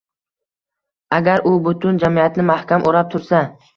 [1.17, 3.45] Agar u butun jamiyatni mahkam o‘rab tursa